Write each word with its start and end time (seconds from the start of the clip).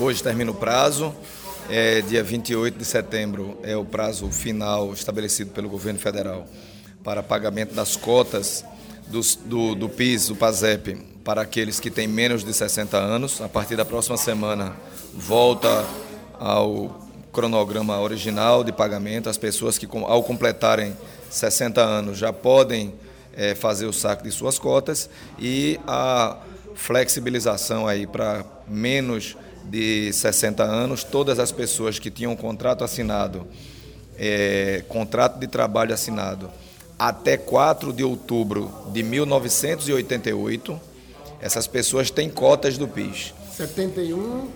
Hoje 0.00 0.22
termina 0.22 0.50
o 0.50 0.54
prazo. 0.54 1.14
É, 1.68 2.00
dia 2.00 2.24
28 2.24 2.78
de 2.78 2.86
setembro 2.86 3.58
é 3.62 3.76
o 3.76 3.84
prazo 3.84 4.30
final 4.30 4.94
estabelecido 4.94 5.50
pelo 5.50 5.68
governo 5.68 5.98
federal 5.98 6.46
para 7.04 7.22
pagamento 7.22 7.74
das 7.74 7.96
cotas 7.96 8.64
do, 9.08 9.20
do, 9.44 9.74
do 9.74 9.88
PIS, 9.90 10.28
do 10.28 10.36
PASEP, 10.36 10.94
para 11.22 11.42
aqueles 11.42 11.78
que 11.78 11.90
têm 11.90 12.08
menos 12.08 12.42
de 12.42 12.54
60 12.54 12.96
anos. 12.96 13.42
A 13.42 13.48
partir 13.48 13.76
da 13.76 13.84
próxima 13.84 14.16
semana 14.16 14.74
volta 15.12 15.84
ao 16.38 17.06
cronograma 17.30 18.00
original 18.00 18.64
de 18.64 18.72
pagamento. 18.72 19.28
As 19.28 19.36
pessoas 19.36 19.76
que, 19.76 19.86
ao 20.06 20.22
completarem 20.22 20.96
60 21.28 21.78
anos, 21.78 22.16
já 22.16 22.32
podem 22.32 22.94
é, 23.36 23.54
fazer 23.54 23.84
o 23.84 23.92
saque 23.92 24.22
de 24.22 24.30
suas 24.30 24.58
cotas 24.58 25.10
e 25.38 25.78
a 25.86 26.38
flexibilização 26.74 27.86
aí 27.86 28.06
para 28.06 28.46
menos 28.66 29.36
de 29.64 30.12
60 30.12 30.62
anos, 30.62 31.04
todas 31.04 31.38
as 31.38 31.52
pessoas 31.52 31.98
que 31.98 32.10
tinham 32.10 32.34
contrato 32.36 32.84
assinado, 32.84 33.46
é, 34.18 34.82
contrato 34.88 35.38
de 35.38 35.46
trabalho 35.46 35.94
assinado, 35.94 36.50
até 36.98 37.36
4 37.36 37.92
de 37.92 38.04
outubro 38.04 38.70
de 38.92 39.02
1988, 39.02 40.80
essas 41.40 41.66
pessoas 41.66 42.10
têm 42.10 42.28
cotas 42.28 42.76
do 42.76 42.86
PIS. 42.86 43.32
71? 43.56 44.48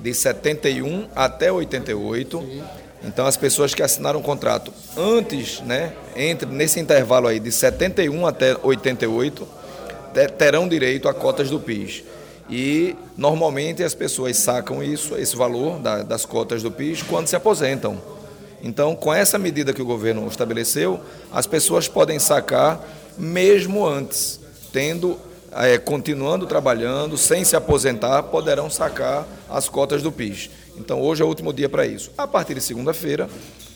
De 0.00 0.14
71 0.14 1.08
até 1.14 1.50
88. 1.50 2.40
Sim. 2.40 2.62
Então 3.02 3.26
as 3.26 3.36
pessoas 3.36 3.74
que 3.74 3.82
assinaram 3.82 4.20
o 4.20 4.22
contrato 4.22 4.72
antes, 4.96 5.60
né, 5.60 5.92
entre 6.16 6.48
nesse 6.48 6.80
intervalo 6.80 7.28
aí 7.28 7.38
de 7.38 7.52
71 7.52 8.26
até 8.26 8.56
88, 8.62 9.46
terão 10.36 10.68
direito 10.68 11.08
a 11.08 11.14
cotas 11.14 11.50
do 11.50 11.60
PIS. 11.60 12.02
E 12.48 12.96
normalmente 13.16 13.82
as 13.82 13.94
pessoas 13.94 14.36
sacam 14.38 14.82
isso, 14.82 15.14
esse 15.16 15.36
valor 15.36 15.78
da, 15.78 16.02
das 16.02 16.24
cotas 16.24 16.62
do 16.62 16.70
PIS, 16.70 17.02
quando 17.02 17.26
se 17.26 17.36
aposentam. 17.36 18.00
Então, 18.62 18.96
com 18.96 19.12
essa 19.12 19.38
medida 19.38 19.72
que 19.72 19.82
o 19.82 19.84
governo 19.84 20.26
estabeleceu, 20.26 20.98
as 21.30 21.46
pessoas 21.46 21.86
podem 21.86 22.18
sacar 22.18 22.82
mesmo 23.16 23.86
antes, 23.86 24.40
tendo, 24.72 25.18
é, 25.52 25.76
continuando 25.76 26.46
trabalhando, 26.46 27.16
sem 27.16 27.44
se 27.44 27.54
aposentar, 27.54 28.22
poderão 28.24 28.70
sacar 28.70 29.26
as 29.48 29.68
cotas 29.68 30.02
do 30.02 30.10
PIS. 30.10 30.50
Então, 30.76 31.00
hoje 31.02 31.22
é 31.22 31.24
o 31.24 31.28
último 31.28 31.52
dia 31.52 31.68
para 31.68 31.86
isso. 31.86 32.10
A 32.16 32.26
partir 32.26 32.54
de 32.54 32.60
segunda-feira, 32.60 33.28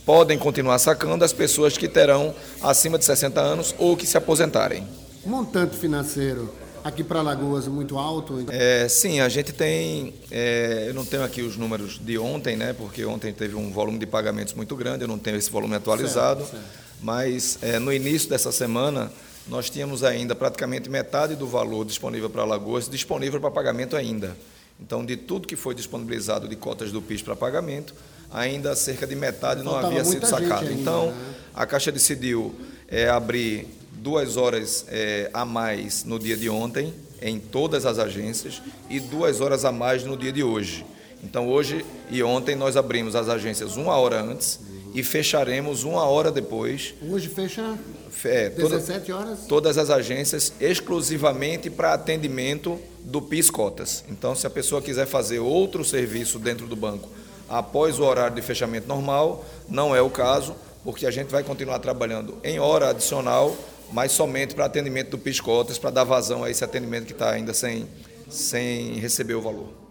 podem 0.06 0.38
continuar 0.38 0.78
sacando 0.78 1.24
as 1.24 1.32
pessoas 1.32 1.76
que 1.76 1.88
terão 1.88 2.34
acima 2.62 2.98
de 2.98 3.04
60 3.04 3.40
anos 3.40 3.74
ou 3.78 3.96
que 3.96 4.06
se 4.06 4.16
aposentarem. 4.16 4.86
Montante 5.24 5.76
financeiro 5.76 6.61
aqui 6.84 7.04
para 7.04 7.22
Lagoas 7.22 7.66
muito 7.66 7.98
alto? 7.98 8.40
Então? 8.40 8.54
É, 8.54 8.88
sim, 8.88 9.20
a 9.20 9.28
gente 9.28 9.52
tem. 9.52 10.14
É, 10.30 10.86
eu 10.88 10.94
não 10.94 11.04
tenho 11.04 11.22
aqui 11.22 11.42
os 11.42 11.56
números 11.56 11.98
de 11.98 12.18
ontem, 12.18 12.56
né? 12.56 12.72
Porque 12.72 13.04
ontem 13.04 13.32
teve 13.32 13.54
um 13.54 13.70
volume 13.70 13.98
de 13.98 14.06
pagamentos 14.06 14.54
muito 14.54 14.74
grande, 14.76 15.04
eu 15.04 15.08
não 15.08 15.18
tenho 15.18 15.36
esse 15.36 15.50
volume 15.50 15.74
atualizado. 15.74 16.40
Certo, 16.40 16.52
certo. 16.52 16.82
Mas 17.00 17.58
é, 17.62 17.78
no 17.78 17.92
início 17.92 18.28
dessa 18.28 18.52
semana 18.52 19.10
nós 19.48 19.68
tínhamos 19.68 20.04
ainda 20.04 20.34
praticamente 20.34 20.88
metade 20.88 21.34
do 21.34 21.46
valor 21.46 21.84
disponível 21.84 22.30
para 22.30 22.44
Lagoas 22.44 22.88
disponível 22.88 23.40
para 23.40 23.50
pagamento 23.50 23.96
ainda. 23.96 24.36
Então, 24.80 25.04
de 25.04 25.16
tudo 25.16 25.46
que 25.46 25.56
foi 25.56 25.74
disponibilizado 25.74 26.48
de 26.48 26.56
cotas 26.56 26.90
do 26.90 27.00
PIS 27.00 27.22
para 27.22 27.36
pagamento, 27.36 27.94
ainda 28.30 28.74
cerca 28.74 29.06
de 29.06 29.14
metade 29.14 29.62
não 29.62 29.76
havia 29.76 30.04
sido 30.04 30.26
sacado. 30.26 30.66
Ainda, 30.66 30.80
então, 30.80 31.06
né? 31.06 31.34
a 31.54 31.66
Caixa 31.66 31.92
decidiu 31.92 32.54
é, 32.88 33.08
abrir 33.08 33.66
duas 34.02 34.36
horas 34.36 34.84
é, 34.88 35.30
a 35.32 35.44
mais 35.44 36.04
no 36.04 36.18
dia 36.18 36.36
de 36.36 36.50
ontem, 36.50 36.92
em 37.20 37.38
todas 37.38 37.86
as 37.86 38.00
agências, 38.00 38.60
e 38.90 38.98
duas 38.98 39.40
horas 39.40 39.64
a 39.64 39.70
mais 39.70 40.02
no 40.02 40.16
dia 40.16 40.32
de 40.32 40.42
hoje. 40.42 40.84
Então, 41.22 41.48
hoje 41.48 41.86
e 42.10 42.20
ontem, 42.20 42.56
nós 42.56 42.76
abrimos 42.76 43.14
as 43.14 43.28
agências 43.28 43.76
uma 43.76 43.94
hora 43.94 44.20
antes 44.20 44.58
e 44.92 45.04
fecharemos 45.04 45.84
uma 45.84 46.04
hora 46.04 46.32
depois. 46.32 46.94
Hoje 47.00 47.28
fecha 47.28 47.78
é, 48.24 48.50
toda, 48.50 48.76
17 48.76 49.12
horas? 49.12 49.38
Todas 49.46 49.78
as 49.78 49.88
agências 49.88 50.52
exclusivamente 50.60 51.70
para 51.70 51.94
atendimento 51.94 52.80
do 53.04 53.22
PIS 53.22 53.50
Cotas. 53.50 54.04
Então, 54.10 54.34
se 54.34 54.48
a 54.48 54.50
pessoa 54.50 54.82
quiser 54.82 55.06
fazer 55.06 55.38
outro 55.38 55.84
serviço 55.84 56.40
dentro 56.40 56.66
do 56.66 56.74
banco 56.74 57.08
após 57.48 58.00
o 58.00 58.02
horário 58.02 58.34
de 58.34 58.42
fechamento 58.42 58.88
normal, 58.88 59.44
não 59.68 59.94
é 59.94 60.02
o 60.02 60.10
caso, 60.10 60.56
porque 60.82 61.06
a 61.06 61.10
gente 61.10 61.28
vai 61.28 61.44
continuar 61.44 61.78
trabalhando 61.78 62.36
em 62.42 62.58
hora 62.58 62.90
adicional 62.90 63.56
mas 63.92 64.12
somente 64.12 64.54
para 64.54 64.64
atendimento 64.64 65.10
do 65.10 65.18
PIS 65.18 65.40
Cotas, 65.40 65.78
para 65.78 65.90
dar 65.90 66.04
vazão 66.04 66.42
a 66.42 66.50
esse 66.50 66.64
atendimento 66.64 67.06
que 67.06 67.12
está 67.12 67.30
ainda 67.30 67.52
sem, 67.52 67.86
sem 68.28 68.94
receber 68.94 69.34
o 69.34 69.40
valor. 69.40 69.81